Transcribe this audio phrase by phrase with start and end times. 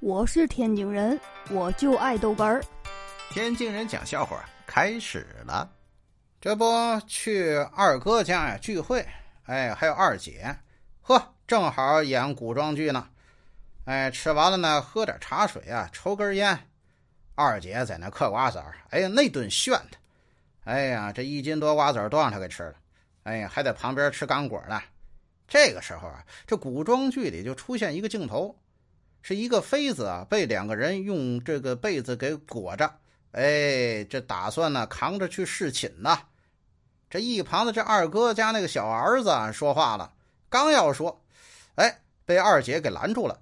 [0.00, 1.18] 我是天津人，
[1.50, 2.62] 我就爱豆干儿。
[3.30, 5.68] 天津人讲笑话开始了，
[6.40, 6.64] 这不
[7.08, 9.04] 去二哥家呀聚会，
[9.46, 10.56] 哎，还有二姐，
[11.02, 13.08] 呵，正好演古装剧呢。
[13.86, 16.56] 哎，吃完了呢，喝点茶水啊，抽根烟。
[17.34, 19.98] 二姐在那嗑瓜子儿，哎呀，那顿炫的，
[20.62, 22.74] 哎呀，这一斤多瓜子儿都让他给吃了，
[23.24, 24.80] 哎呀，还在旁边吃干果呢。
[25.48, 28.56] 这个时候啊，这古装剧里就出现一个镜头。
[29.22, 32.90] 是一个妃子啊，被两个人用这个被子给裹着，
[33.32, 36.18] 哎，这打算呢扛着去侍寝呢。
[37.10, 40.12] 这一旁的这二哥家那个小儿子说话了，
[40.48, 41.20] 刚要说，
[41.74, 43.40] 哎，被二姐给拦住了。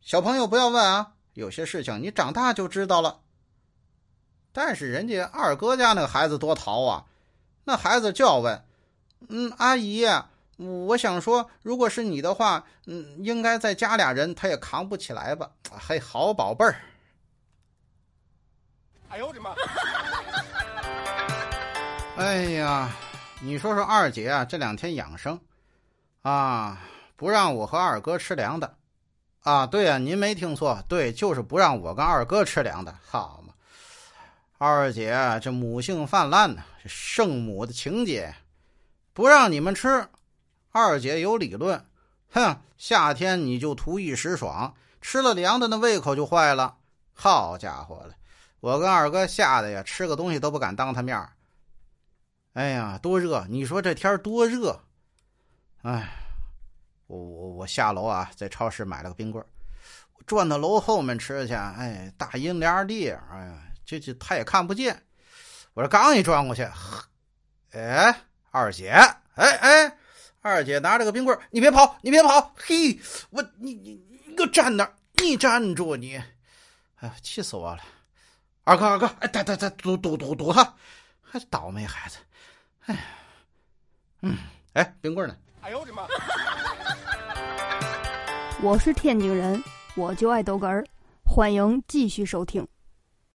[0.00, 3.20] 小朋友不要问啊，有些事情你长大就知道了。
[4.52, 7.04] 但是人家二哥家那个孩子多淘啊，
[7.64, 8.62] 那孩子就要问，
[9.28, 10.06] 嗯，阿姨。
[10.58, 15.48] 我想说，如果是你的话，嗯，应该再加俩人，他也扛不起来吧？
[15.70, 16.80] 嘿，好宝贝儿！
[19.08, 19.54] 哎呦我的妈！
[22.16, 22.90] 哎呀，
[23.40, 25.40] 你说说二姐啊，这两天养生
[26.22, 26.82] 啊，
[27.14, 28.74] 不让我和二哥吃凉的
[29.44, 29.64] 啊？
[29.64, 33.54] 对呀，您没听错，对，就是不让我跟二哥吃凉的，好嘛？
[34.58, 38.34] 二姐这母性泛滥呢，圣母的情节，
[39.12, 40.04] 不让你们吃。
[40.70, 41.84] 二姐有理论，
[42.30, 46.76] 哼，夏天你就图一时爽，吃了凉的那胃口就坏了。
[47.14, 48.14] 好家伙了，
[48.60, 51.28] 我跟二哥吓得呀，吃个东西都不敢当他面
[52.52, 53.46] 哎呀，多热！
[53.48, 54.80] 你说这天多热！
[55.82, 56.12] 哎，
[57.06, 59.44] 我我我下楼啊，在超市买了个冰棍
[60.26, 61.54] 转到楼后面吃去。
[61.54, 65.02] 哎，大阴凉地，哎呀，这这他也看不见。
[65.74, 66.68] 我这刚一转过去，
[67.72, 68.90] 哎，二姐，
[69.34, 69.97] 哎哎。
[70.40, 72.54] 二姐拿着个冰棍你别跑，你别跑！
[72.56, 72.98] 嘿，
[73.30, 76.16] 我你你你给我站那儿，你站住你！
[77.00, 77.82] 哎呀，气死我了！
[78.64, 80.74] 二哥二哥，哎，打打打堵堵堵堵他！
[81.22, 82.18] 还倒霉孩子！
[82.86, 83.00] 哎呀，
[84.22, 84.36] 嗯，
[84.74, 85.36] 哎，冰棍呢？
[85.60, 86.06] 哎呦我的妈！
[88.62, 89.62] 我是天津人，
[89.96, 90.84] 我就爱豆哏儿，
[91.24, 92.66] 欢迎继续收听。